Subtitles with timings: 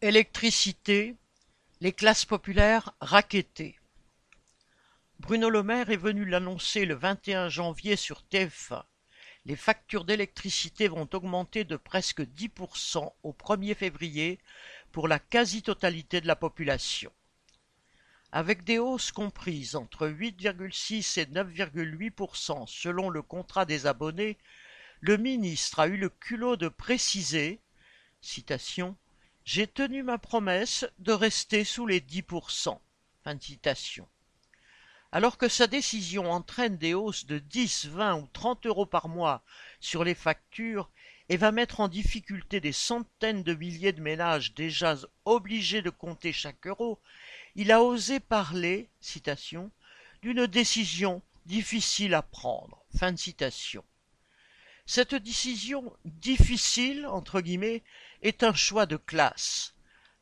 [0.00, 1.16] Électricité,
[1.80, 3.80] les classes populaires rackettées.
[5.18, 8.84] Bruno Le Maire est venu l'annoncer le vingt-et-un janvier sur TF1.
[9.44, 14.38] Les factures d'électricité vont augmenter de presque dix pour cent au premier février
[14.92, 17.12] pour la quasi-totalité de la population.
[18.30, 23.10] Avec des hausses comprises entre huit virgule six et neuf virgule huit pour cent selon
[23.10, 24.38] le contrat des abonnés,
[25.00, 27.58] le ministre a eu le culot de préciser
[28.20, 28.96] citation
[29.50, 32.82] j'ai tenu ma promesse de rester sous les dix pour cent.
[35.10, 39.42] Alors que sa décision entraîne des hausses de dix, vingt ou trente euros par mois
[39.80, 40.90] sur les factures
[41.30, 46.34] et va mettre en difficulté des centaines de milliers de ménages déjà obligés de compter
[46.34, 46.98] chaque euro,
[47.54, 49.70] il a osé parler, citation,
[50.20, 52.84] d'une décision difficile à prendre.
[52.98, 53.82] Fin de citation.
[54.90, 57.82] Cette décision difficile, entre guillemets,
[58.22, 59.74] est un choix de classe.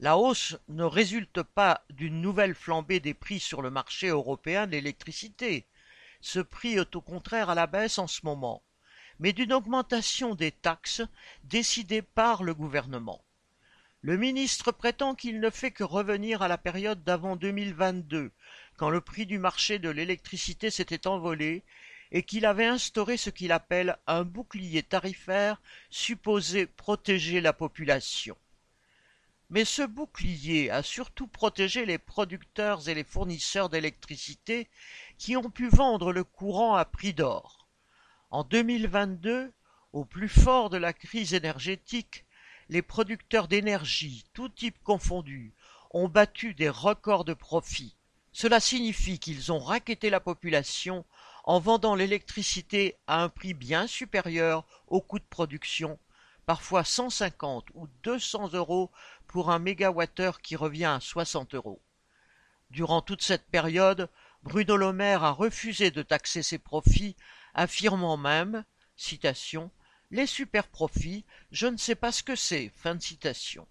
[0.00, 4.72] La hausse ne résulte pas d'une nouvelle flambée des prix sur le marché européen de
[4.72, 5.66] l'électricité.
[6.22, 8.62] Ce prix est au contraire à la baisse en ce moment,
[9.18, 11.02] mais d'une augmentation des taxes
[11.42, 13.22] décidée par le gouvernement.
[14.00, 18.32] Le ministre prétend qu'il ne fait que revenir à la période d'avant 2022,
[18.78, 21.64] quand le prix du marché de l'électricité s'était envolé
[22.14, 28.36] et qu'il avait instauré ce qu'il appelle un bouclier tarifaire supposé protéger la population.
[29.50, 34.68] Mais ce bouclier a surtout protégé les producteurs et les fournisseurs d'électricité
[35.18, 37.66] qui ont pu vendre le courant à prix d'or.
[38.30, 39.52] En 2022,
[39.92, 42.24] au plus fort de la crise énergétique,
[42.68, 45.52] les producteurs d'énergie, tous types confondus,
[45.90, 47.96] ont battu des records de profit.
[48.32, 51.04] Cela signifie qu'ils ont raquetté la population
[51.44, 55.98] en vendant l'électricité à un prix bien supérieur au coût de production,
[56.46, 58.90] parfois 150 ou 200 euros
[59.26, 61.80] pour un mégawattheure qui revient à 60 euros.
[62.70, 64.08] Durant toute cette période,
[64.42, 67.16] Bruno Le a refusé de taxer ses profits,
[67.54, 68.64] affirmant même,
[68.96, 69.70] citation,
[70.10, 72.70] les superprofits, je ne sais pas ce que c'est.
[72.76, 73.66] Fin de citation.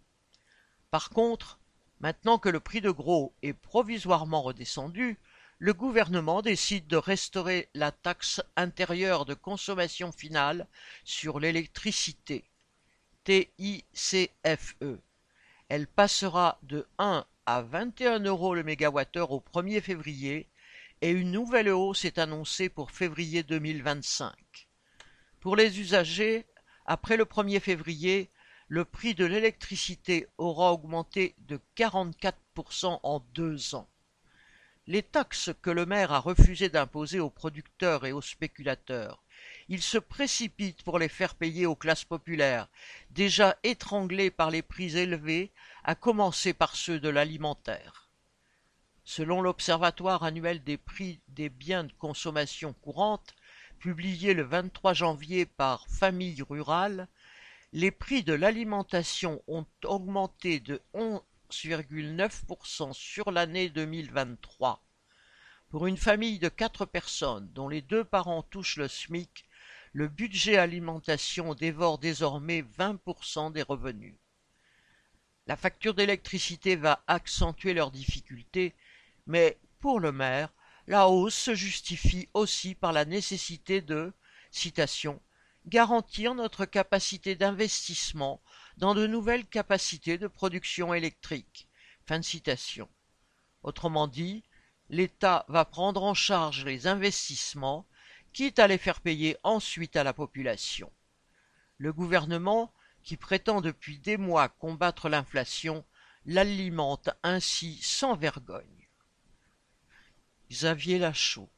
[0.91, 1.59] Par contre,
[2.01, 5.19] maintenant que le prix de gros est provisoirement redescendu,
[5.63, 10.67] le gouvernement décide de restaurer la taxe intérieure de consommation finale
[11.05, 12.43] sur l'électricité,
[13.23, 14.75] TICFE.
[15.69, 20.49] Elle passera de 1 à 21 euros le mégawattheure au 1er février
[20.99, 24.33] et une nouvelle hausse est annoncée pour février 2025.
[25.39, 26.45] Pour les usagers,
[26.85, 28.29] après le 1er février,
[28.67, 33.87] le prix de l'électricité aura augmenté de 44% en deux ans.
[34.85, 39.23] Les taxes que le maire a refusé d'imposer aux producteurs et aux spéculateurs,
[39.69, 42.67] il se précipite pour les faire payer aux classes populaires,
[43.11, 45.51] déjà étranglées par les prix élevés,
[45.85, 48.09] à commencer par ceux de l'alimentaire.
[49.05, 53.35] Selon l'Observatoire annuel des prix des biens de consommation courante,
[53.79, 57.07] publié le 23 janvier par Famille Rurale,
[57.71, 60.81] les prix de l'alimentation ont augmenté de
[62.93, 64.83] sur l'année 2023.
[65.69, 69.45] Pour une famille de quatre personnes dont les deux parents touchent le SMIC,
[69.93, 74.15] le budget alimentation dévore désormais 20% des revenus.
[75.45, 78.73] La facture d'électricité va accentuer leurs difficultés,
[79.27, 80.49] mais pour le maire,
[80.87, 84.11] la hausse se justifie aussi par la nécessité de,
[84.49, 85.21] citation,
[85.65, 88.41] garantir notre capacité d'investissement
[88.77, 91.67] dans de nouvelles capacités de production électrique.
[92.05, 92.89] Fin de citation.
[93.61, 94.43] Autrement dit,
[94.89, 97.87] l'État va prendre en charge les investissements,
[98.33, 100.91] quitte à les faire payer ensuite à la population.
[101.77, 102.73] Le gouvernement,
[103.03, 105.85] qui prétend depuis des mois combattre l'inflation,
[106.25, 108.87] l'alimente ainsi sans vergogne.
[110.49, 111.49] Xavier Lachaud